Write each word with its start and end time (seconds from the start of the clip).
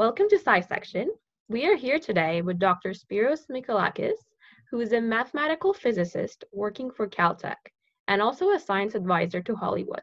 Welcome 0.00 0.30
to 0.30 0.38
SciSection. 0.38 1.08
We 1.50 1.66
are 1.66 1.76
here 1.76 1.98
today 1.98 2.40
with 2.40 2.58
Dr. 2.58 2.94
Spiros 2.94 3.50
Michalakis, 3.50 4.16
who 4.70 4.80
is 4.80 4.94
a 4.94 5.00
mathematical 5.02 5.74
physicist 5.74 6.42
working 6.54 6.90
for 6.90 7.06
Caltech 7.06 7.58
and 8.08 8.22
also 8.22 8.52
a 8.52 8.58
science 8.58 8.94
advisor 8.94 9.42
to 9.42 9.54
Hollywood, 9.54 10.00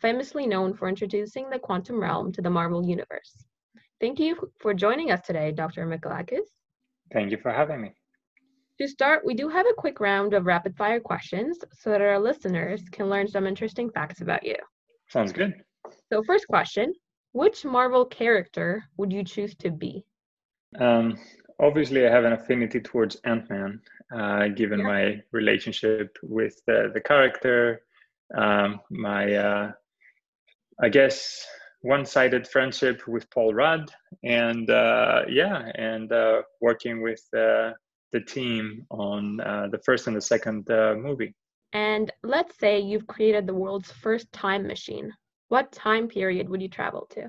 famously 0.00 0.46
known 0.46 0.74
for 0.74 0.86
introducing 0.86 1.50
the 1.50 1.58
quantum 1.58 2.00
realm 2.00 2.30
to 2.34 2.40
the 2.40 2.50
Marvel 2.50 2.86
Universe. 2.86 3.44
Thank 4.00 4.20
you 4.20 4.36
for 4.60 4.74
joining 4.74 5.10
us 5.10 5.22
today, 5.22 5.50
Dr. 5.50 5.88
Michalakis. 5.88 6.46
Thank 7.12 7.32
you 7.32 7.38
for 7.42 7.50
having 7.50 7.82
me. 7.82 7.90
To 8.80 8.86
start, 8.86 9.26
we 9.26 9.34
do 9.34 9.48
have 9.48 9.66
a 9.66 9.74
quick 9.76 9.98
round 9.98 10.34
of 10.34 10.46
rapid 10.46 10.76
fire 10.76 11.00
questions 11.00 11.58
so 11.72 11.90
that 11.90 12.00
our 12.00 12.20
listeners 12.20 12.82
can 12.92 13.10
learn 13.10 13.26
some 13.26 13.48
interesting 13.48 13.90
facts 13.90 14.20
about 14.20 14.44
you. 14.44 14.54
Sounds 15.08 15.32
good. 15.32 15.52
So, 16.12 16.22
first 16.22 16.46
question 16.46 16.94
Which 17.32 17.64
Marvel 17.64 18.04
character 18.04 18.84
would 18.96 19.12
you 19.12 19.24
choose 19.24 19.54
to 19.56 19.70
be? 19.70 20.04
Um, 20.78 21.18
obviously, 21.60 22.06
I 22.06 22.10
have 22.10 22.24
an 22.24 22.32
affinity 22.32 22.80
towards 22.80 23.16
Ant 23.24 23.48
Man, 23.48 23.80
uh, 24.14 24.48
given 24.48 24.80
yeah. 24.80 24.86
my 24.86 25.22
relationship 25.32 26.16
with 26.22 26.60
the, 26.66 26.90
the 26.92 27.00
character, 27.00 27.82
um, 28.36 28.80
my, 28.90 29.34
uh, 29.34 29.72
I 30.80 30.88
guess, 30.88 31.46
one 31.82 32.06
sided 32.06 32.46
friendship 32.46 33.06
with 33.08 33.28
Paul 33.30 33.54
Rudd, 33.54 33.90
and 34.22 34.70
uh, 34.70 35.22
yeah, 35.28 35.70
and 35.74 36.12
uh, 36.12 36.42
working 36.60 37.02
with 37.02 37.22
uh, 37.36 37.72
the 38.12 38.20
team 38.26 38.86
on 38.90 39.40
uh, 39.40 39.68
the 39.70 39.78
first 39.78 40.06
and 40.06 40.16
the 40.16 40.20
second 40.20 40.66
movie. 40.68 41.34
And 41.72 42.12
let's 42.22 42.58
say 42.58 42.78
you've 42.78 43.06
created 43.06 43.46
the 43.46 43.54
world's 43.54 43.90
first 43.90 44.30
time 44.32 44.66
machine. 44.66 45.12
What 45.52 45.70
time 45.70 46.08
period 46.08 46.48
would 46.48 46.62
you 46.62 46.68
travel 46.70 47.06
to? 47.10 47.24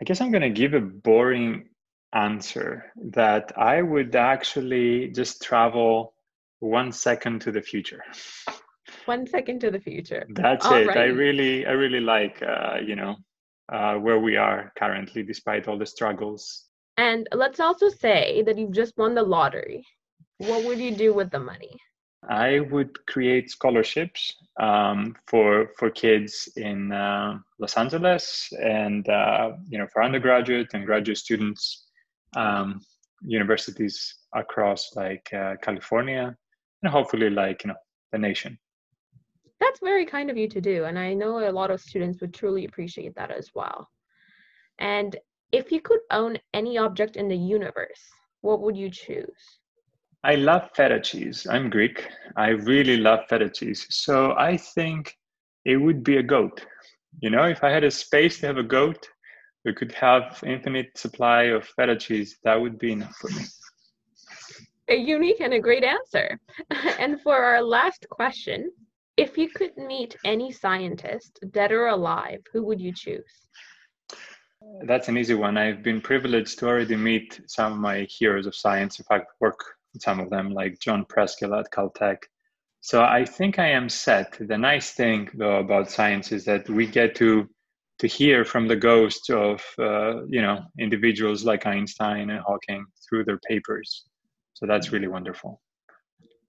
I 0.00 0.04
guess 0.06 0.22
I'm 0.22 0.30
going 0.30 0.40
to 0.40 0.48
give 0.48 0.72
a 0.72 0.80
boring 0.80 1.68
answer 2.14 2.90
that 3.12 3.52
I 3.54 3.82
would 3.82 4.16
actually 4.16 5.08
just 5.08 5.42
travel 5.42 6.14
one 6.60 6.90
second 6.90 7.42
to 7.42 7.52
the 7.52 7.60
future. 7.60 8.02
One 9.04 9.26
second 9.26 9.60
to 9.60 9.70
the 9.70 9.78
future. 9.78 10.26
That's 10.30 10.64
it. 10.66 10.88
I 10.88 11.04
really, 11.04 11.66
I 11.66 11.72
really 11.72 12.00
like, 12.00 12.42
uh, 12.42 12.78
you 12.84 12.96
know, 12.96 13.16
uh, 13.72 13.94
where 13.96 14.18
we 14.18 14.36
are 14.36 14.72
currently, 14.78 15.22
despite 15.22 15.68
all 15.68 15.78
the 15.78 15.86
struggles. 15.86 16.66
And 16.96 17.28
let's 17.32 17.60
also 17.60 17.88
say 17.88 18.42
that 18.46 18.58
you've 18.58 18.72
just 18.72 18.96
won 18.96 19.14
the 19.14 19.22
lottery. 19.22 19.84
What 20.38 20.64
would 20.64 20.78
you 20.78 20.92
do 20.92 21.12
with 21.14 21.30
the 21.30 21.40
money? 21.40 21.76
I 22.28 22.60
would 22.60 23.06
create 23.06 23.50
scholarships 23.50 24.36
um, 24.60 25.16
for 25.26 25.70
for 25.78 25.90
kids 25.90 26.48
in 26.56 26.92
uh, 26.92 27.38
Los 27.58 27.76
Angeles 27.76 28.52
and 28.62 29.08
uh, 29.08 29.52
you 29.68 29.78
know 29.78 29.86
for 29.92 30.02
undergraduate 30.02 30.74
and 30.74 30.84
graduate 30.84 31.18
students, 31.18 31.86
um, 32.36 32.80
universities 33.22 34.16
across 34.34 34.90
like 34.96 35.26
uh, 35.32 35.56
California 35.62 36.36
and 36.82 36.92
hopefully 36.92 37.30
like 37.30 37.64
you 37.64 37.68
know 37.68 37.76
the 38.12 38.18
nation. 38.18 38.58
That's 39.60 39.80
very 39.80 40.06
kind 40.06 40.30
of 40.30 40.36
you 40.36 40.48
to 40.48 40.60
do, 40.60 40.84
and 40.84 40.98
I 40.98 41.14
know 41.14 41.48
a 41.48 41.52
lot 41.52 41.70
of 41.70 41.80
students 41.80 42.20
would 42.20 42.34
truly 42.34 42.64
appreciate 42.66 43.14
that 43.14 43.30
as 43.30 43.50
well. 43.54 43.88
And 44.78 45.16
if 45.52 45.72
you 45.72 45.80
could 45.80 46.00
own 46.10 46.38
any 46.54 46.78
object 46.78 47.16
in 47.16 47.28
the 47.28 47.36
universe, 47.36 48.00
what 48.40 48.60
would 48.60 48.76
you 48.76 48.90
choose? 48.90 49.59
I 50.22 50.34
love 50.34 50.68
feta 50.74 51.00
cheese. 51.00 51.46
I'm 51.48 51.70
Greek. 51.70 52.06
I 52.36 52.48
really 52.48 52.98
love 52.98 53.20
feta 53.28 53.48
cheese. 53.48 53.86
So 53.88 54.34
I 54.36 54.58
think 54.58 55.16
it 55.64 55.78
would 55.78 56.04
be 56.04 56.18
a 56.18 56.22
goat. 56.22 56.66
You 57.20 57.30
know, 57.30 57.44
if 57.44 57.64
I 57.64 57.70
had 57.70 57.84
a 57.84 57.90
space 57.90 58.40
to 58.40 58.46
have 58.48 58.58
a 58.58 58.62
goat, 58.62 59.08
we 59.64 59.72
could 59.72 59.92
have 59.92 60.42
infinite 60.44 60.98
supply 60.98 61.44
of 61.44 61.66
feta 61.66 61.96
cheese. 61.96 62.36
That 62.44 62.60
would 62.60 62.78
be 62.78 62.92
enough 62.92 63.16
for 63.16 63.30
me. 63.30 63.44
A 64.88 64.94
unique 64.94 65.40
and 65.40 65.54
a 65.54 65.60
great 65.60 65.84
answer. 65.84 66.38
and 66.98 67.20
for 67.22 67.36
our 67.36 67.62
last 67.62 68.06
question, 68.10 68.70
if 69.16 69.38
you 69.38 69.48
could 69.48 69.74
meet 69.78 70.16
any 70.24 70.52
scientist, 70.52 71.38
dead 71.50 71.72
or 71.72 71.86
alive, 71.86 72.40
who 72.52 72.62
would 72.64 72.80
you 72.80 72.92
choose? 72.92 73.48
That's 74.84 75.08
an 75.08 75.16
easy 75.16 75.34
one. 75.34 75.56
I've 75.56 75.82
been 75.82 76.02
privileged 76.02 76.58
to 76.58 76.68
already 76.68 76.96
meet 76.96 77.40
some 77.46 77.72
of 77.72 77.78
my 77.78 78.06
heroes 78.10 78.46
of 78.46 78.54
science. 78.54 78.98
In 78.98 79.04
fact, 79.06 79.32
work 79.40 79.58
some 79.98 80.20
of 80.20 80.30
them, 80.30 80.52
like 80.52 80.78
John 80.78 81.04
Preskill 81.04 81.58
at 81.58 81.70
Caltech. 81.70 82.18
So 82.80 83.02
I 83.02 83.24
think 83.24 83.58
I 83.58 83.70
am 83.70 83.88
set. 83.88 84.38
The 84.40 84.56
nice 84.56 84.92
thing, 84.92 85.28
though, 85.34 85.56
about 85.56 85.90
science 85.90 86.32
is 86.32 86.44
that 86.46 86.68
we 86.68 86.86
get 86.86 87.14
to 87.16 87.48
to 87.98 88.06
hear 88.06 88.46
from 88.46 88.66
the 88.66 88.76
ghosts 88.76 89.28
of 89.28 89.62
uh, 89.78 90.24
you 90.26 90.40
know 90.40 90.64
individuals 90.78 91.44
like 91.44 91.66
Einstein 91.66 92.30
and 92.30 92.40
Hawking 92.40 92.86
through 93.06 93.24
their 93.24 93.38
papers. 93.46 94.06
So 94.54 94.66
that's 94.66 94.92
really 94.92 95.08
wonderful. 95.08 95.60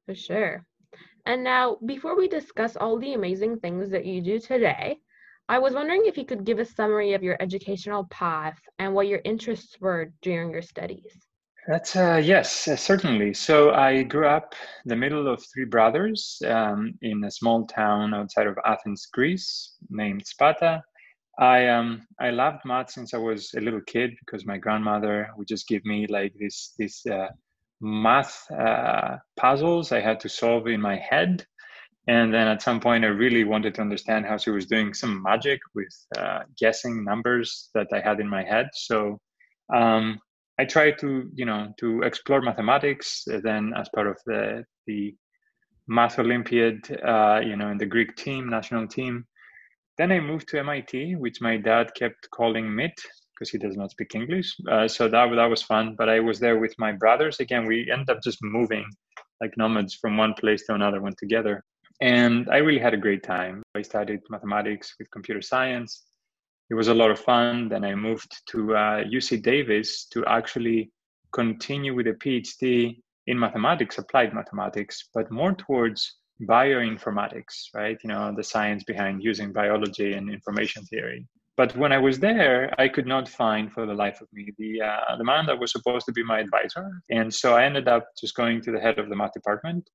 For 0.05 0.15
sure. 0.15 0.65
And 1.25 1.43
now, 1.43 1.77
before 1.85 2.17
we 2.17 2.27
discuss 2.27 2.75
all 2.75 2.97
the 2.97 3.13
amazing 3.13 3.59
things 3.59 3.89
that 3.91 4.05
you 4.05 4.21
do 4.21 4.39
today, 4.39 4.97
I 5.49 5.59
was 5.59 5.73
wondering 5.73 6.03
if 6.05 6.17
you 6.17 6.25
could 6.25 6.45
give 6.45 6.59
a 6.59 6.65
summary 6.65 7.13
of 7.13 7.23
your 7.23 7.37
educational 7.39 8.05
path 8.05 8.59
and 8.79 8.93
what 8.93 9.07
your 9.07 9.21
interests 9.25 9.79
were 9.79 10.13
during 10.21 10.51
your 10.51 10.61
studies. 10.61 11.27
That's 11.67 11.95
uh, 11.95 12.19
yes, 12.23 12.67
uh, 12.67 12.75
certainly. 12.75 13.33
So 13.33 13.71
I 13.71 14.03
grew 14.03 14.27
up 14.27 14.55
the 14.85 14.95
middle 14.95 15.27
of 15.27 15.43
three 15.53 15.65
brothers 15.65 16.41
um, 16.47 16.93
in 17.01 17.23
a 17.23 17.31
small 17.31 17.67
town 17.67 18.13
outside 18.15 18.47
of 18.47 18.57
Athens, 18.65 19.05
Greece, 19.05 19.75
named 19.89 20.25
Spata. 20.25 20.81
I 21.39 21.67
um 21.67 22.05
I 22.19 22.31
loved 22.31 22.65
math 22.65 22.91
since 22.91 23.13
I 23.13 23.17
was 23.17 23.53
a 23.55 23.61
little 23.61 23.81
kid 23.81 24.11
because 24.19 24.45
my 24.45 24.57
grandmother 24.57 25.29
would 25.37 25.47
just 25.47 25.67
give 25.67 25.85
me 25.85 26.07
like 26.07 26.33
this 26.39 26.73
this 26.77 27.05
uh, 27.05 27.29
math 27.79 28.45
uh, 28.51 29.17
puzzles 29.37 29.91
I 29.91 30.01
had 30.01 30.19
to 30.21 30.29
solve 30.29 30.67
in 30.67 30.81
my 30.81 30.97
head, 30.97 31.45
and 32.07 32.33
then 32.33 32.47
at 32.47 32.61
some 32.61 32.79
point 32.79 33.05
I 33.05 33.09
really 33.09 33.43
wanted 33.43 33.75
to 33.75 33.81
understand 33.81 34.25
how 34.25 34.37
she 34.37 34.49
was 34.49 34.65
doing 34.65 34.93
some 34.93 35.21
magic 35.23 35.59
with 35.75 35.93
uh, 36.17 36.39
guessing 36.59 37.03
numbers 37.03 37.69
that 37.75 37.87
I 37.93 38.01
had 38.01 38.19
in 38.19 38.27
my 38.27 38.43
head. 38.43 38.67
So 38.73 39.19
um, 39.73 40.19
I 40.61 40.65
tried 40.65 40.99
to, 40.99 41.27
you 41.33 41.45
know, 41.45 41.73
to 41.79 42.03
explore 42.03 42.39
mathematics. 42.39 43.27
Uh, 43.27 43.39
then, 43.43 43.73
as 43.75 43.89
part 43.95 44.07
of 44.07 44.17
the 44.27 44.63
the 44.85 45.15
math 45.87 46.19
Olympiad, 46.19 46.79
uh, 47.03 47.39
you 47.43 47.55
know, 47.55 47.69
in 47.71 47.79
the 47.79 47.91
Greek 47.95 48.15
team, 48.15 48.47
national 48.47 48.87
team. 48.87 49.25
Then 49.97 50.11
I 50.11 50.19
moved 50.19 50.47
to 50.49 50.59
MIT, 50.59 51.15
which 51.15 51.41
my 51.41 51.57
dad 51.57 51.85
kept 51.95 52.29
calling 52.29 52.65
MIT 52.67 52.93
because 53.33 53.49
he 53.49 53.57
does 53.57 53.75
not 53.75 53.89
speak 53.89 54.13
English. 54.13 54.55
Uh, 54.69 54.87
so 54.87 55.07
that 55.07 55.35
that 55.39 55.53
was 55.55 55.63
fun. 55.63 55.95
But 55.97 56.09
I 56.09 56.19
was 56.19 56.39
there 56.39 56.59
with 56.59 56.75
my 56.77 56.91
brothers. 56.91 57.39
Again, 57.39 57.65
we 57.65 57.89
ended 57.91 58.11
up 58.11 58.21
just 58.23 58.37
moving 58.43 58.85
like 59.41 59.57
nomads 59.57 59.95
from 59.95 60.15
one 60.15 60.35
place 60.35 60.61
to 60.67 60.75
another, 60.75 61.01
one 61.01 61.15
together, 61.17 61.63
and 62.01 62.47
I 62.55 62.57
really 62.57 62.83
had 62.85 62.93
a 62.93 63.05
great 63.05 63.23
time. 63.23 63.63
I 63.73 63.81
studied 63.81 64.21
mathematics 64.29 64.93
with 64.99 65.09
computer 65.09 65.41
science 65.41 66.03
it 66.71 66.73
was 66.73 66.87
a 66.87 66.93
lot 66.93 67.11
of 67.11 67.19
fun. 67.19 67.67
Then 67.67 67.83
I 67.83 67.93
moved 67.95 68.31
to 68.51 68.73
uh, 68.75 69.03
UC 69.03 69.43
Davis 69.43 70.05
to 70.13 70.25
actually 70.25 70.89
continue 71.33 71.93
with 71.93 72.07
a 72.07 72.13
PhD 72.13 72.97
in 73.27 73.37
mathematics, 73.37 73.97
applied 73.97 74.33
mathematics, 74.33 75.09
but 75.13 75.29
more 75.29 75.51
towards 75.51 76.15
bioinformatics, 76.43 77.55
right? 77.75 77.97
You 78.01 78.07
know, 78.07 78.33
the 78.33 78.43
science 78.43 78.85
behind 78.85 79.21
using 79.21 79.51
biology 79.51 80.13
and 80.13 80.29
information 80.29 80.85
theory. 80.85 81.27
But 81.57 81.75
when 81.75 81.91
I 81.91 81.97
was 81.97 82.19
there, 82.19 82.73
I 82.79 82.87
could 82.87 83.05
not 83.05 83.27
find 83.27 83.69
for 83.73 83.85
the 83.85 83.93
life 83.93 84.21
of 84.21 84.29
me 84.31 84.49
the 84.57 84.81
uh, 84.81 85.17
the 85.17 85.25
man 85.25 85.45
that 85.47 85.59
was 85.59 85.73
supposed 85.73 86.05
to 86.05 86.13
be 86.13 86.23
my 86.23 86.39
advisor, 86.39 86.85
and 87.09 87.31
so 87.41 87.53
I 87.53 87.65
ended 87.65 87.89
up 87.89 88.05
just 88.19 88.35
going 88.35 88.61
to 88.61 88.71
the 88.71 88.79
head 88.79 88.97
of 88.97 89.09
the 89.09 89.17
math 89.17 89.33
department, 89.33 89.89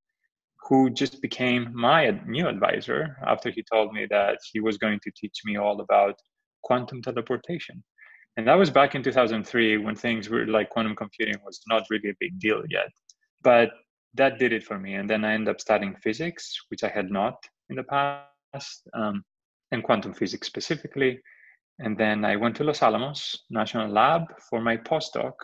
who 0.68 0.90
just 0.90 1.22
became 1.22 1.70
my 1.72 2.00
new 2.26 2.46
advisor 2.46 3.16
after 3.26 3.48
he 3.50 3.62
told 3.72 3.94
me 3.94 4.06
that 4.10 4.38
he 4.52 4.60
was 4.60 4.76
going 4.76 5.00
to 5.04 5.10
teach 5.20 5.38
me 5.46 5.56
all 5.56 5.80
about 5.80 6.16
quantum 6.66 7.00
teleportation. 7.00 7.82
And 8.36 8.46
that 8.48 8.58
was 8.62 8.70
back 8.70 8.94
in 8.96 9.02
2003 9.02 9.78
when 9.78 9.94
things 9.94 10.28
were 10.28 10.46
like 10.46 10.68
quantum 10.68 10.96
computing 10.96 11.36
was 11.44 11.60
not 11.68 11.84
really 11.90 12.10
a 12.10 12.20
big 12.20 12.38
deal 12.40 12.62
yet. 12.68 12.90
But 13.42 13.70
that 14.14 14.38
did 14.38 14.52
it 14.52 14.64
for 14.64 14.78
me. 14.78 14.94
And 14.94 15.08
then 15.08 15.24
I 15.24 15.32
ended 15.34 15.48
up 15.48 15.60
studying 15.60 15.94
physics, 16.02 16.44
which 16.68 16.82
I 16.82 16.88
had 16.88 17.10
not 17.10 17.36
in 17.70 17.76
the 17.76 17.84
past, 17.84 18.82
um, 18.94 19.24
and 19.72 19.84
quantum 19.84 20.12
physics 20.12 20.46
specifically. 20.46 21.20
And 21.78 21.96
then 21.96 22.24
I 22.24 22.34
went 22.36 22.56
to 22.56 22.64
Los 22.64 22.82
Alamos 22.82 23.44
National 23.48 23.88
Lab 23.88 24.22
for 24.50 24.60
my 24.60 24.76
postdoc. 24.76 25.34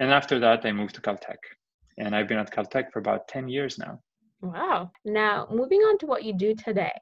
And 0.00 0.10
after 0.10 0.38
that, 0.38 0.64
I 0.64 0.72
moved 0.72 0.94
to 0.96 1.00
Caltech. 1.00 1.42
And 1.98 2.14
I've 2.14 2.28
been 2.28 2.38
at 2.38 2.54
Caltech 2.54 2.92
for 2.92 3.00
about 3.00 3.26
10 3.28 3.48
years 3.48 3.78
now. 3.78 4.00
Wow. 4.40 4.92
Now, 5.04 5.48
moving 5.50 5.80
on 5.80 5.98
to 5.98 6.06
what 6.06 6.24
you 6.24 6.32
do 6.32 6.54
today. 6.54 6.98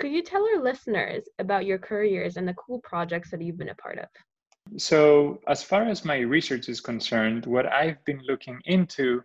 Could 0.00 0.12
you 0.12 0.22
tell 0.22 0.42
our 0.42 0.62
listeners 0.62 1.28
about 1.38 1.66
your 1.66 1.76
careers 1.76 2.38
and 2.38 2.48
the 2.48 2.54
cool 2.54 2.80
projects 2.80 3.30
that 3.30 3.42
you've 3.42 3.58
been 3.58 3.68
a 3.68 3.74
part 3.74 3.98
of? 3.98 4.08
So, 4.78 5.40
as 5.46 5.62
far 5.62 5.82
as 5.82 6.06
my 6.06 6.20
research 6.20 6.70
is 6.70 6.80
concerned, 6.80 7.44
what 7.44 7.70
I've 7.70 8.02
been 8.06 8.22
looking 8.26 8.58
into 8.64 9.20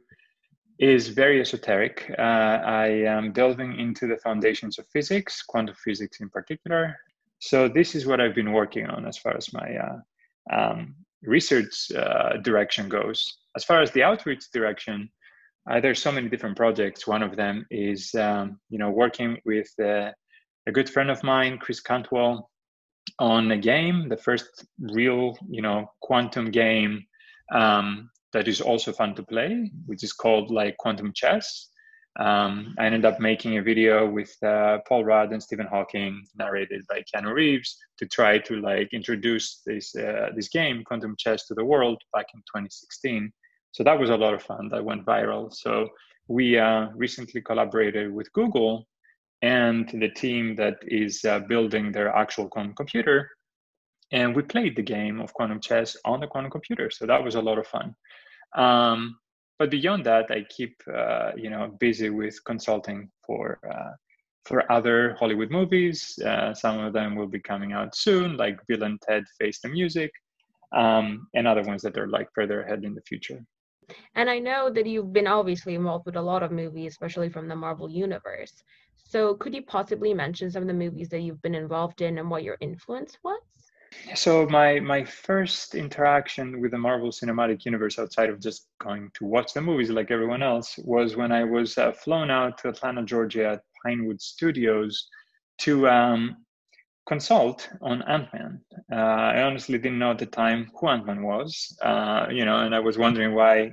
is 0.77 1.07
very 1.07 1.39
esoteric. 1.39 2.12
Uh, 2.19 2.22
I 2.22 2.88
am 3.07 3.31
delving 3.31 3.80
into 3.80 4.06
the 4.06 4.18
foundations 4.18 4.77
of 4.77 4.86
physics, 4.92 5.42
quantum 5.44 5.75
physics 5.81 6.19
in 6.19 6.30
particular. 6.30 6.94
So, 7.39 7.69
this 7.69 7.95
is 7.95 8.06
what 8.06 8.19
I've 8.19 8.36
been 8.36 8.51
working 8.51 8.88
on 8.88 9.07
as 9.07 9.18
far 9.18 9.38
as 9.38 9.54
my 9.54 9.78
uh, 9.78 10.00
um, 10.54 10.95
research 11.24 11.89
uh, 11.94 12.38
direction 12.38 12.89
goes. 12.89 13.38
As 13.56 13.63
far 13.63 13.81
as 13.81 13.92
the 13.92 14.04
outreach 14.04 14.51
direction, 14.51 15.10
uh, 15.71 15.80
there's 15.80 16.01
so 16.01 16.12
many 16.12 16.28
different 16.28 16.57
projects. 16.57 17.07
One 17.07 17.24
of 17.24 17.38
them 17.38 17.66
is, 17.71 18.13
um, 18.16 18.60
you 18.69 18.78
know, 18.78 18.89
working 18.89 19.38
with 19.45 19.69
uh, 19.80 20.12
a 20.67 20.71
good 20.71 20.89
friend 20.89 21.09
of 21.09 21.23
mine, 21.23 21.57
Chris 21.57 21.79
Cantwell, 21.79 22.50
on 23.19 23.51
a 23.51 23.57
game, 23.57 24.09
the 24.09 24.17
first 24.17 24.65
real, 24.79 25.38
you 25.50 25.62
know, 25.62 25.91
quantum 26.01 26.51
game 26.51 27.06
um, 27.53 28.09
that 28.33 28.47
is 28.47 28.62
also 28.62 28.91
fun 28.91 29.15
to 29.15 29.23
play, 29.23 29.71
which 29.85 30.03
is 30.03 30.12
called 30.12 30.51
like 30.51 30.77
Quantum 30.77 31.13
Chess. 31.13 31.69
Um, 32.17 32.73
I 32.79 32.85
ended 32.85 33.06
up 33.06 33.19
making 33.19 33.57
a 33.57 33.62
video 33.62 34.09
with 34.09 34.35
uh, 34.41 34.79
Paul 34.88 35.03
Rudd 35.03 35.33
and 35.33 35.44
Stephen 35.44 35.67
Hawking, 35.67 36.25
narrated 36.35 36.85
by 36.88 37.03
Keanu 37.03 37.33
Reeves, 37.33 37.77
to 37.97 38.07
try 38.07 38.38
to 38.39 38.56
like 38.61 38.94
introduce 38.94 39.61
this 39.65 39.95
uh, 39.95 40.29
this 40.35 40.47
game, 40.47 40.83
Quantum 40.85 41.15
Chess, 41.18 41.45
to 41.47 41.53
the 41.53 41.65
world 41.65 42.01
back 42.13 42.27
in 42.33 42.39
2016 42.41 43.31
so 43.75 43.83
that 43.83 44.00
was 44.00 44.09
a 44.09 44.15
lot 44.15 44.33
of 44.33 44.41
fun. 44.41 44.69
That 44.69 44.85
went 44.85 45.06
viral. 45.06 45.53
So 45.53 45.89
we 46.29 46.57
uh, 46.57 46.88
recently 46.95 47.41
collaborated 47.41 48.09
with 48.09 48.31
Google 48.31 48.88
and 49.45 49.88
the 50.01 50.09
team 50.09 50.56
that 50.56 50.77
is 50.88 51.24
uh, 51.24 51.39
building 51.39 51.92
their 51.92 52.09
actual 52.09 52.47
quantum 52.50 52.74
computer. 52.74 53.30
And 54.12 54.36
we 54.36 54.42
played 54.42 54.75
the 54.75 54.81
game 54.97 55.19
of 55.19 55.33
quantum 55.33 55.59
chess 55.59 55.95
on 56.03 56.19
the 56.19 56.27
quantum 56.27 56.51
computer. 56.51 56.89
So 56.89 57.06
that 57.06 57.24
was 57.24 57.36
a 57.36 57.42
lot 57.42 57.59
of 57.59 57.68
fun. 57.68 57.95
Um, 58.56 59.18
but 59.59 59.69
beyond 59.69 60.06
that, 60.06 60.25
I 60.31 60.45
keep 60.57 60.75
uh, 61.01 61.31
you 61.36 61.50
know 61.50 61.63
busy 61.80 62.09
with 62.09 62.36
consulting 62.51 63.09
for 63.25 63.59
uh, 63.74 63.94
for 64.47 64.59
other 64.71 65.15
Hollywood 65.19 65.51
movies. 65.51 65.97
Uh, 66.30 66.53
some 66.53 66.80
of 66.80 66.94
them 66.94 67.15
will 67.15 67.31
be 67.38 67.39
coming 67.51 67.71
out 67.74 67.95
soon, 67.95 68.38
like 68.38 68.57
Bill 68.68 68.83
and 68.83 69.00
Ted 69.07 69.24
Face 69.39 69.59
the 69.62 69.69
Music, 69.69 70.12
um, 70.75 71.27
and 71.36 71.47
other 71.47 71.63
ones 71.63 71.81
that 71.83 71.97
are 71.97 72.09
like 72.18 72.27
further 72.36 72.62
ahead 72.63 72.83
in 72.83 72.94
the 72.95 73.06
future. 73.09 73.39
And 74.15 74.30
I 74.30 74.39
know 74.39 74.69
that 74.71 74.88
you've 74.88 75.13
been 75.13 75.27
obviously 75.27 75.75
involved 75.75 76.06
with 76.06 76.15
a 76.15 76.21
lot 76.21 76.44
of 76.44 76.51
movies, 76.51 76.94
especially 76.94 77.30
from 77.30 77.47
the 77.47 77.56
Marvel 77.56 77.89
Universe. 77.89 78.63
So 79.07 79.36
could 79.36 79.54
you 79.54 79.62
possibly 79.63 80.13
mention 80.13 80.52
some 80.52 80.63
of 80.63 80.68
the 80.68 80.74
movies 80.74 81.10
that 81.10 81.19
you've 81.19 81.42
been 81.42 81.56
involved 81.56 82.02
in 82.02 82.18
and 82.18 82.30
what 82.30 82.44
your 82.44 82.57
influence 82.60 83.18
was? 83.24 83.40
So 84.13 84.46
my 84.48 84.80
my 84.80 85.04
first 85.04 85.75
interaction 85.75 86.60
with 86.60 86.72
the 86.72 86.78
Marvel 86.78 87.12
Cinematic 87.12 87.66
Universe 87.66 87.98
outside 87.98 88.30
of 88.30 88.42
just 88.42 88.68
going 88.80 89.10
to 89.13 89.25
watch 89.25 89.54
the 89.54 89.62
movies 89.62 89.90
like 89.90 90.12
everyone 90.12 90.44
else 90.44 90.78
was 90.84 91.16
when 91.16 91.31
I 91.31 91.44
was 91.44 91.78
uh, 91.78 91.92
flown 91.92 92.30
out 92.30 92.57
to 92.60 92.69
Atlanta, 92.69 93.04
Georgia 93.04 93.52
at 93.52 93.62
Pinewood 93.84 94.22
Studios 94.22 95.07
to 95.60 95.88
um, 95.88 96.38
consult 97.07 97.69
on 97.81 98.02
Ant-Man. 98.04 98.60
Uh, 98.92 98.96
I 98.96 99.44
honestly 99.44 99.78
didn't 99.78 100.00
know 100.00 100.12
at 100.12 100.19
the 100.19 100.25
time 100.25 100.72
who 100.75 100.88
Ant-Man 100.88 101.24
was, 101.24 101.78
uh, 101.81 102.28
you 102.30 102.46
know, 102.46 102.57
and 102.57 102.75
I 102.75 102.80
was 102.80 102.98
wondering 102.98 103.34
why 103.34 103.72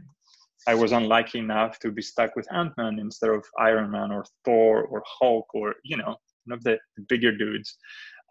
I 0.66 0.74
was 0.74 0.92
unlucky 0.92 1.38
enough 1.38 1.78
to 1.80 1.90
be 1.90 2.02
stuck 2.02 2.36
with 2.36 2.52
Ant-Man 2.52 2.98
instead 2.98 3.30
of 3.30 3.44
Iron 3.58 3.90
Man 3.90 4.12
or 4.12 4.24
Thor 4.44 4.84
or 4.84 5.02
Hulk 5.06 5.46
or, 5.54 5.74
you 5.84 5.96
know, 5.96 6.16
one 6.44 6.56
of 6.56 6.62
the 6.64 6.78
bigger 7.08 7.36
dudes. 7.36 7.76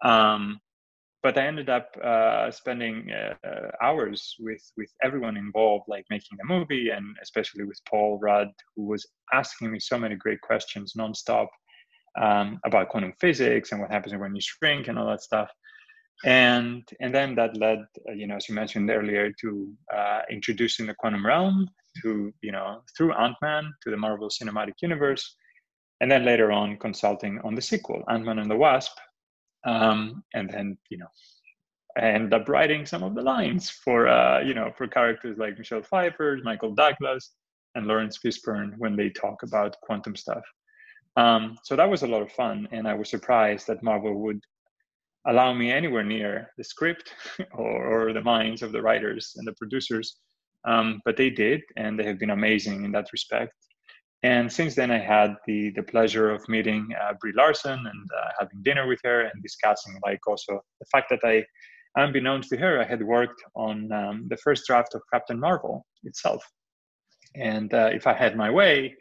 Um, 0.04 0.60
but 1.22 1.38
I 1.38 1.46
ended 1.46 1.68
up 1.68 1.88
uh, 2.02 2.50
spending 2.50 3.08
uh, 3.12 3.70
hours 3.80 4.34
with 4.40 4.62
with 4.76 4.90
everyone 5.04 5.36
involved, 5.36 5.84
like 5.86 6.04
making 6.10 6.36
the 6.36 6.44
movie, 6.44 6.90
and 6.90 7.16
especially 7.22 7.64
with 7.64 7.80
Paul 7.88 8.18
Rudd, 8.20 8.48
who 8.74 8.86
was 8.86 9.06
asking 9.32 9.70
me 9.70 9.78
so 9.78 9.96
many 9.98 10.16
great 10.16 10.40
questions 10.40 10.94
nonstop 10.98 11.46
um, 12.20 12.58
about 12.64 12.88
quantum 12.88 13.12
physics 13.20 13.70
and 13.70 13.80
what 13.80 13.92
happens 13.92 14.14
when 14.16 14.34
you 14.34 14.40
shrink 14.40 14.88
and 14.88 14.98
all 14.98 15.06
that 15.06 15.22
stuff. 15.22 15.50
And 16.24 16.82
and 17.00 17.14
then 17.14 17.36
that 17.36 17.56
led, 17.56 17.78
uh, 18.08 18.12
you 18.12 18.26
know, 18.26 18.36
as 18.36 18.48
you 18.48 18.56
mentioned 18.56 18.90
earlier, 18.90 19.32
to 19.42 19.72
uh, 19.94 20.22
introducing 20.28 20.86
the 20.86 20.94
quantum 20.94 21.24
realm 21.24 21.68
to, 22.02 22.32
you 22.40 22.52
know, 22.52 22.82
through 22.96 23.12
Ant 23.12 23.36
Man 23.42 23.72
to 23.82 23.90
the 23.90 23.96
Marvel 23.96 24.28
Cinematic 24.28 24.74
Universe, 24.80 25.36
and 26.00 26.10
then 26.10 26.24
later 26.24 26.50
on 26.50 26.76
consulting 26.78 27.40
on 27.44 27.54
the 27.54 27.62
sequel, 27.62 28.02
Ant 28.08 28.24
Man 28.24 28.38
and 28.38 28.50
the 28.50 28.56
Wasp, 28.56 28.96
um, 29.64 30.24
and 30.34 30.50
then 30.50 30.76
you 30.90 30.98
know 30.98 31.06
I 31.96 32.08
ended 32.08 32.34
up 32.34 32.48
writing 32.48 32.86
some 32.86 33.02
of 33.02 33.14
the 33.14 33.22
lines 33.22 33.70
for 33.70 34.08
uh, 34.08 34.40
you 34.40 34.54
know 34.54 34.72
for 34.76 34.86
characters 34.86 35.38
like 35.38 35.58
Michelle 35.58 35.82
Pfeiffer, 35.82 36.38
Michael 36.42 36.74
Douglas, 36.74 37.32
and 37.74 37.86
Laurence 37.86 38.18
Fishburne 38.18 38.74
when 38.78 38.96
they 38.96 39.10
talk 39.10 39.42
about 39.42 39.80
quantum 39.82 40.16
stuff. 40.16 40.44
Um, 41.16 41.58
so 41.62 41.76
that 41.76 41.88
was 41.88 42.02
a 42.02 42.06
lot 42.06 42.22
of 42.22 42.32
fun, 42.32 42.68
and 42.72 42.88
I 42.88 42.94
was 42.94 43.10
surprised 43.10 43.66
that 43.66 43.82
Marvel 43.82 44.14
would 44.22 44.40
allow 45.26 45.52
me 45.52 45.70
anywhere 45.70 46.02
near 46.02 46.50
the 46.56 46.64
script 46.64 47.12
or, 47.52 48.08
or 48.08 48.12
the 48.12 48.22
minds 48.22 48.62
of 48.62 48.72
the 48.72 48.82
writers 48.82 49.34
and 49.36 49.46
the 49.46 49.52
producers. 49.52 50.16
Um, 50.64 51.00
but 51.04 51.16
they 51.16 51.30
did, 51.30 51.60
and 51.76 51.98
they 51.98 52.04
have 52.04 52.18
been 52.18 52.30
amazing 52.30 52.84
in 52.84 52.92
that 52.92 53.12
respect. 53.12 53.52
And 54.22 54.52
since 54.52 54.76
then, 54.76 54.92
I 54.92 54.98
had 54.98 55.34
the 55.46 55.70
the 55.70 55.82
pleasure 55.82 56.30
of 56.30 56.48
meeting 56.48 56.88
uh, 57.02 57.14
Brie 57.20 57.32
Larson 57.34 57.78
and 57.92 58.08
uh, 58.18 58.30
having 58.38 58.62
dinner 58.62 58.86
with 58.86 59.00
her 59.02 59.22
and 59.22 59.42
discussing, 59.42 59.98
like, 60.04 60.20
also 60.28 60.60
the 60.80 60.86
fact 60.92 61.08
that 61.10 61.24
I, 61.24 61.44
unbeknownst 61.96 62.50
to 62.50 62.56
her, 62.56 62.80
I 62.80 62.84
had 62.84 63.02
worked 63.02 63.42
on 63.56 63.90
um, 63.90 64.26
the 64.28 64.36
first 64.36 64.66
draft 64.66 64.94
of 64.94 65.02
Captain 65.12 65.40
Marvel 65.40 65.84
itself. 66.04 66.42
And 67.34 67.74
uh, 67.74 67.90
if 67.92 68.06
I 68.06 68.14
had 68.14 68.36
my 68.36 68.50
way, 68.50 68.96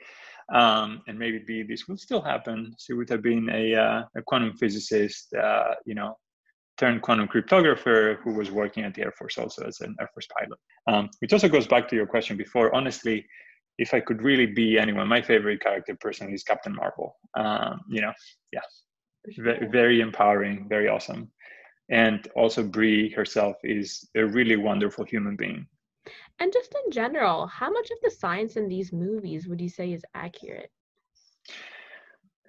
um, 0.54 1.02
and 1.08 1.18
maybe 1.18 1.64
this 1.64 1.88
would 1.88 2.00
still 2.00 2.22
happen. 2.22 2.74
She 2.80 2.94
would 2.94 3.10
have 3.10 3.22
been 3.22 3.50
a, 3.50 3.76
uh, 3.76 4.04
a 4.18 4.22
quantum 4.24 4.58
physicist, 4.58 5.34
uh, 5.34 5.76
you 5.86 5.96
know, 5.96 6.18
turned 6.82 7.04
quantum 7.04 7.28
cryptographer 7.28 8.18
who 8.24 8.34
was 8.34 8.50
working 8.50 8.84
at 8.84 8.96
the 8.96 9.04
Air 9.04 9.14
Force 9.18 9.38
also 9.38 9.64
as 9.68 9.80
an 9.82 9.96
Air 10.00 10.10
Force 10.14 10.28
pilot. 10.36 10.60
Um, 10.88 11.10
which 11.20 11.32
also 11.32 11.48
goes 11.48 11.68
back 11.68 11.88
to 11.90 11.96
your 11.96 12.08
question 12.08 12.36
before. 12.38 12.74
Honestly, 12.74 13.24
if 13.78 13.94
I 13.94 14.00
could 14.00 14.24
really 14.24 14.48
be 14.48 14.80
anyone, 14.80 15.08
my 15.08 15.22
favorite 15.22 15.62
character 15.62 15.96
personally 16.00 16.34
is 16.34 16.44
Captain 16.44 16.76
Marvel. 16.76 17.16
Um, 17.38 17.82
you 17.88 18.02
know, 18.02 18.12
yeah, 18.52 18.66
very, 19.38 19.68
very 19.68 20.02
empowering, 20.02 20.66
very 20.68 20.88
awesome. 20.88 21.32
And 21.90 22.28
also, 22.36 22.64
Brie 22.64 23.12
herself 23.12 23.58
is 23.64 24.10
a 24.16 24.26
really 24.26 24.56
wonderful 24.56 25.06
human 25.06 25.36
being. 25.36 25.68
And 26.40 26.52
just 26.52 26.74
in 26.84 26.92
general, 26.92 27.46
how 27.46 27.70
much 27.70 27.92
of 27.92 27.98
the 28.02 28.10
science 28.10 28.56
in 28.56 28.68
these 28.68 28.92
movies 28.92 29.48
would 29.48 29.62
you 29.62 29.70
say 29.70 29.94
is 29.94 30.04
accurate? 30.16 30.72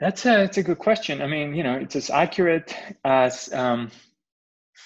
That's 0.00 0.24
a, 0.24 0.34
that's 0.42 0.56
a 0.56 0.62
good 0.62 0.78
question. 0.78 1.20
I 1.20 1.26
mean, 1.26 1.54
you 1.54 1.62
know, 1.62 1.74
it's 1.74 1.96
as 1.96 2.08
accurate 2.08 2.74
as 3.04 3.52
um, 3.52 3.90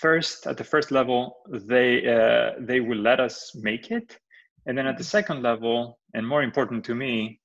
first 0.00 0.46
at 0.46 0.56
the 0.56 0.64
first 0.64 0.90
level 0.90 1.36
they 1.48 1.90
uh, 2.16 2.52
they 2.60 2.80
will 2.80 2.98
let 2.98 3.20
us 3.20 3.52
make 3.54 3.90
it, 3.90 4.18
and 4.66 4.76
then 4.76 4.86
at 4.86 4.96
the 4.96 5.02
mm-hmm. 5.02 5.18
second 5.18 5.42
level, 5.42 5.98
and 6.14 6.26
more 6.26 6.42
important 6.42 6.84
to 6.84 6.94
me, 6.94 7.40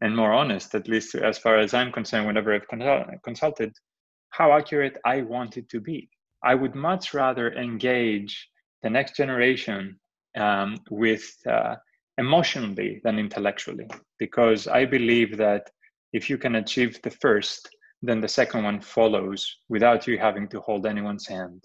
and 0.00 0.16
more 0.16 0.32
honest, 0.32 0.74
at 0.74 0.88
least 0.88 1.14
as 1.14 1.38
far 1.38 1.58
as 1.58 1.74
I'm 1.74 1.92
concerned, 1.92 2.26
whenever 2.26 2.54
I've 2.54 3.22
consulted, 3.22 3.72
how 4.30 4.52
accurate 4.52 4.98
I 5.04 5.22
want 5.22 5.56
it 5.56 5.68
to 5.70 5.80
be. 5.80 6.08
I 6.44 6.54
would 6.54 6.74
much 6.74 7.14
rather 7.14 7.52
engage 7.52 8.48
the 8.82 8.90
next 8.90 9.16
generation 9.16 10.00
um, 10.36 10.78
with 10.90 11.24
uh, 11.46 11.76
emotionally 12.18 13.00
than 13.04 13.18
intellectually 13.18 13.88
because 14.18 14.68
i 14.68 14.84
believe 14.84 15.36
that 15.36 15.70
if 16.12 16.28
you 16.28 16.36
can 16.36 16.56
achieve 16.56 17.00
the 17.02 17.10
first 17.10 17.68
then 18.02 18.20
the 18.20 18.28
second 18.28 18.64
one 18.64 18.80
follows 18.80 19.58
without 19.68 20.06
you 20.06 20.18
having 20.18 20.48
to 20.48 20.60
hold 20.60 20.86
anyone's 20.86 21.26
hand. 21.26 21.64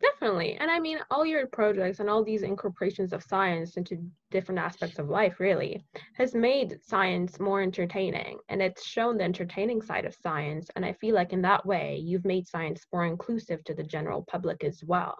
Definitely. 0.00 0.56
And 0.56 0.70
i 0.70 0.78
mean 0.78 0.98
all 1.10 1.24
your 1.26 1.46
projects 1.46 2.00
and 2.00 2.08
all 2.08 2.24
these 2.24 2.42
incorporations 2.42 3.12
of 3.12 3.22
science 3.22 3.76
into 3.76 3.98
different 4.30 4.58
aspects 4.58 4.98
of 4.98 5.08
life 5.08 5.40
really 5.40 5.84
has 6.14 6.34
made 6.34 6.78
science 6.82 7.40
more 7.40 7.62
entertaining. 7.62 8.38
And 8.48 8.62
it's 8.62 8.86
shown 8.86 9.16
the 9.16 9.24
entertaining 9.24 9.82
side 9.82 10.04
of 10.04 10.14
science. 10.14 10.70
And 10.76 10.84
i 10.84 10.92
feel 10.94 11.14
like 11.14 11.32
in 11.32 11.42
that 11.42 11.64
way 11.66 11.96
you've 11.96 12.24
made 12.24 12.46
science 12.46 12.86
more 12.92 13.06
inclusive 13.06 13.64
to 13.64 13.74
the 13.74 13.82
general 13.82 14.24
public 14.28 14.64
as 14.64 14.82
well. 14.84 15.16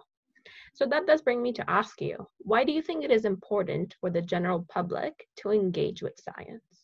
So 0.73 0.85
that 0.85 1.07
does 1.07 1.23
bring 1.23 1.41
me 1.41 1.53
to 1.53 1.69
ask 1.69 1.99
you, 2.01 2.15
why 2.37 2.63
do 2.63 2.71
you 2.71 2.83
think 2.83 3.03
it 3.03 3.11
is 3.11 3.25
important 3.25 3.95
for 3.99 4.09
the 4.11 4.21
general 4.21 4.65
public 4.69 5.27
to 5.37 5.49
engage 5.49 6.03
with 6.03 6.19
science? 6.19 6.76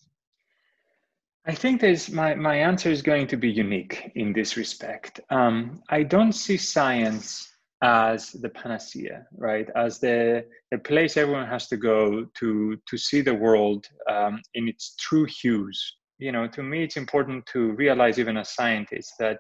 I 1.46 1.54
think 1.54 1.82
there's 1.82 2.10
my, 2.10 2.36
my 2.36 2.56
answer 2.56 2.90
is 2.90 3.02
going 3.02 3.28
to 3.28 3.38
be 3.38 3.52
unique 3.52 4.12
in 4.16 4.32
this 4.32 4.56
respect. 4.56 5.20
Um, 5.30 5.82
I 5.90 6.04
don't 6.04 6.32
see 6.32 6.56
science 6.56 7.50
as 7.82 8.32
the 8.32 8.48
panacea, 8.48 9.28
right? 9.36 9.70
As 9.76 10.00
the, 10.00 10.46
the 10.72 10.78
place 10.78 11.18
everyone 11.18 11.48
has 11.48 11.68
to 11.68 11.76
go 11.76 12.26
to 12.36 12.78
to 12.88 12.98
see 12.98 13.20
the 13.20 13.34
world 13.34 13.86
um, 14.10 14.42
in 14.54 14.70
its 14.70 14.96
true 14.96 15.26
hues. 15.26 15.98
You 16.18 16.32
know, 16.32 16.48
to 16.48 16.64
me, 16.64 16.84
it's 16.84 16.96
important 16.96 17.46
to 17.48 17.74
realize, 17.74 18.20
even 18.20 18.38
as 18.38 18.56
scientists, 18.56 19.14
that 19.20 19.40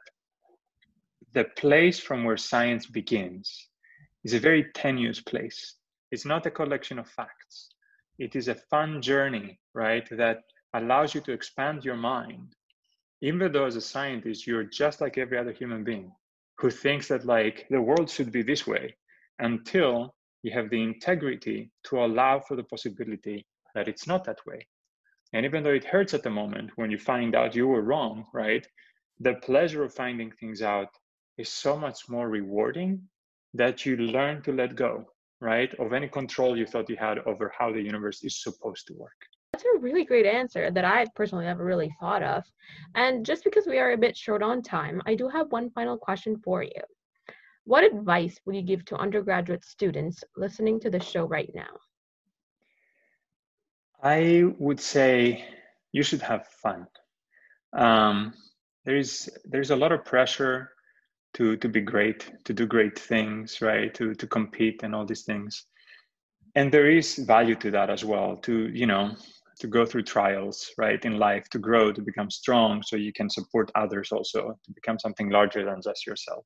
the 1.33 1.45
place 1.55 1.99
from 1.99 2.25
where 2.25 2.35
science 2.35 2.85
begins 2.85 3.69
is 4.25 4.33
a 4.33 4.39
very 4.39 4.65
tenuous 4.75 5.21
place. 5.21 5.75
It's 6.11 6.25
not 6.25 6.45
a 6.45 6.51
collection 6.51 6.99
of 6.99 7.07
facts. 7.07 7.69
It 8.19 8.35
is 8.35 8.49
a 8.49 8.55
fun 8.55 9.01
journey, 9.01 9.59
right? 9.73 10.05
That 10.11 10.39
allows 10.73 11.13
you 11.13 11.21
to 11.21 11.31
expand 11.31 11.85
your 11.85 11.95
mind. 11.95 12.53
Even 13.21 13.51
though 13.51 13.65
as 13.65 13.75
a 13.75 13.81
scientist, 13.81 14.47
you're 14.47 14.63
just 14.63 15.01
like 15.01 15.17
every 15.17 15.37
other 15.37 15.51
human 15.51 15.83
being 15.83 16.11
who 16.57 16.69
thinks 16.69 17.07
that 17.07 17.25
like 17.25 17.65
the 17.69 17.81
world 17.81 18.09
should 18.09 18.31
be 18.31 18.43
this 18.43 18.67
way 18.67 18.95
until 19.39 20.13
you 20.43 20.51
have 20.51 20.69
the 20.69 20.81
integrity 20.81 21.71
to 21.85 22.03
allow 22.03 22.39
for 22.39 22.55
the 22.55 22.63
possibility 22.63 23.45
that 23.75 23.87
it's 23.87 24.07
not 24.07 24.23
that 24.25 24.39
way. 24.45 24.67
And 25.33 25.45
even 25.45 25.63
though 25.63 25.71
it 25.71 25.85
hurts 25.85 26.13
at 26.13 26.23
the 26.23 26.29
moment 26.29 26.71
when 26.75 26.91
you 26.91 26.97
find 26.97 27.35
out 27.35 27.55
you 27.55 27.67
were 27.67 27.81
wrong, 27.81 28.25
right? 28.33 28.67
The 29.19 29.35
pleasure 29.35 29.83
of 29.83 29.93
finding 29.93 30.31
things 30.31 30.61
out 30.61 30.89
is 31.37 31.49
so 31.49 31.77
much 31.77 32.09
more 32.09 32.29
rewarding 32.29 33.01
that 33.53 33.85
you 33.85 33.97
learn 33.97 34.41
to 34.43 34.51
let 34.51 34.75
go, 34.75 35.05
right? 35.41 35.73
Of 35.79 35.93
any 35.93 36.07
control 36.07 36.57
you 36.57 36.65
thought 36.65 36.89
you 36.89 36.97
had 36.97 37.19
over 37.19 37.51
how 37.57 37.71
the 37.71 37.81
universe 37.81 38.23
is 38.23 38.41
supposed 38.43 38.87
to 38.87 38.93
work. 38.93 39.19
That's 39.53 39.65
a 39.75 39.79
really 39.79 40.03
great 40.03 40.25
answer 40.25 40.71
that 40.71 40.83
I 40.83 41.05
personally 41.15 41.45
never 41.45 41.63
really 41.63 41.95
thought 41.99 42.23
of. 42.23 42.43
And 42.95 43.23
just 43.23 43.43
because 43.43 43.67
we 43.67 43.77
are 43.77 43.91
a 43.91 43.97
bit 43.97 44.17
short 44.17 44.41
on 44.41 44.63
time, 44.63 44.99
I 45.05 45.13
do 45.13 45.29
have 45.29 45.51
one 45.51 45.69
final 45.69 45.95
question 45.95 46.41
for 46.43 46.63
you. 46.63 46.81
What 47.65 47.83
advice 47.83 48.39
would 48.45 48.55
you 48.55 48.63
give 48.63 48.83
to 48.85 48.95
undergraduate 48.97 49.63
students 49.63 50.23
listening 50.35 50.79
to 50.79 50.89
the 50.89 50.99
show 50.99 51.25
right 51.25 51.51
now? 51.53 51.69
I 54.01 54.43
would 54.57 54.79
say 54.79 55.45
you 55.91 56.01
should 56.01 56.23
have 56.23 56.47
fun. 56.47 56.87
Um, 57.73 58.33
there's 58.85 59.29
there's 59.45 59.69
a 59.69 59.75
lot 59.75 59.91
of 59.91 60.03
pressure 60.03 60.71
to 61.35 61.57
to 61.57 61.69
be 61.69 61.79
great, 61.79 62.43
to 62.45 62.53
do 62.53 62.65
great 62.65 62.97
things, 62.97 63.61
right? 63.61 63.93
To 63.93 64.15
to 64.15 64.27
compete 64.27 64.81
and 64.83 64.93
all 64.95 65.05
these 65.05 65.23
things. 65.23 65.65
And 66.55 66.71
there 66.71 66.89
is 66.89 67.15
value 67.15 67.55
to 67.55 67.71
that 67.71 67.89
as 67.89 68.03
well. 68.03 68.35
To 68.37 68.67
you 68.67 68.87
know, 68.87 69.15
to 69.59 69.67
go 69.67 69.85
through 69.85 70.03
trials, 70.03 70.69
right, 70.77 71.03
in 71.05 71.17
life, 71.17 71.49
to 71.49 71.59
grow, 71.59 71.91
to 71.91 72.01
become 72.01 72.29
strong, 72.29 72.81
so 72.83 72.95
you 72.95 73.13
can 73.13 73.29
support 73.29 73.71
others 73.75 74.11
also, 74.11 74.57
to 74.63 74.71
become 74.73 74.99
something 74.99 75.29
larger 75.29 75.63
than 75.65 75.81
just 75.83 76.05
yourself. 76.05 76.45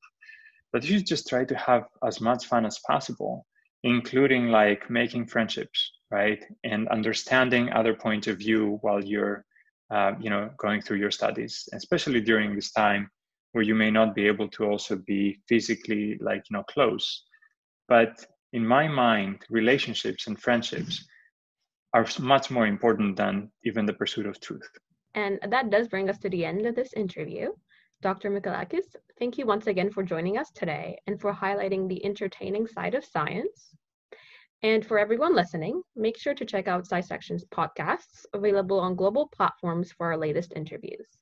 But 0.72 0.84
you 0.84 1.00
just 1.00 1.28
try 1.28 1.44
to 1.44 1.56
have 1.56 1.84
as 2.06 2.20
much 2.20 2.46
fun 2.46 2.66
as 2.66 2.78
possible 2.86 3.46
including 3.84 4.48
like 4.48 4.90
making 4.90 5.26
friendships 5.26 5.92
right 6.10 6.44
and 6.64 6.88
understanding 6.88 7.72
other 7.72 7.94
points 7.94 8.26
of 8.26 8.38
view 8.38 8.78
while 8.82 9.02
you're 9.04 9.44
uh, 9.90 10.12
you 10.20 10.30
know 10.30 10.50
going 10.58 10.82
through 10.82 10.96
your 10.96 11.10
studies 11.10 11.68
especially 11.72 12.20
during 12.20 12.54
this 12.54 12.72
time 12.72 13.08
where 13.52 13.64
you 13.64 13.74
may 13.74 13.90
not 13.90 14.14
be 14.14 14.26
able 14.26 14.48
to 14.48 14.64
also 14.64 14.96
be 15.06 15.38
physically 15.48 16.18
like 16.20 16.42
you 16.50 16.56
know 16.56 16.64
close. 16.64 17.24
But 17.88 18.24
in 18.52 18.66
my 18.66 18.88
mind 18.88 19.44
relationships 19.48 20.26
and 20.26 20.38
friendships 20.38 21.06
are 21.94 22.06
much 22.20 22.50
more 22.50 22.66
important 22.66 23.16
than 23.16 23.50
even 23.64 23.86
the 23.86 23.92
pursuit 23.92 24.26
of 24.26 24.40
truth 24.40 24.70
and 25.14 25.38
that 25.48 25.70
does 25.70 25.88
bring 25.88 26.08
us 26.08 26.18
to 26.18 26.28
the 26.28 26.44
end 26.44 26.66
of 26.66 26.74
this 26.74 26.92
interview 26.94 27.50
Dr. 28.00 28.30
Michalakis, 28.30 28.94
thank 29.18 29.38
you 29.38 29.44
once 29.44 29.66
again 29.66 29.90
for 29.90 30.04
joining 30.04 30.38
us 30.38 30.52
today 30.52 31.00
and 31.08 31.20
for 31.20 31.34
highlighting 31.34 31.88
the 31.88 32.04
entertaining 32.04 32.68
side 32.68 32.94
of 32.94 33.04
science. 33.04 33.74
And 34.62 34.86
for 34.86 35.00
everyone 35.00 35.34
listening, 35.34 35.82
make 35.96 36.16
sure 36.16 36.34
to 36.34 36.44
check 36.44 36.68
out 36.68 36.86
SciSection's 36.86 37.44
podcasts 37.46 38.24
available 38.32 38.78
on 38.78 38.94
global 38.94 39.26
platforms 39.26 39.90
for 39.90 40.06
our 40.06 40.16
latest 40.16 40.52
interviews. 40.54 41.18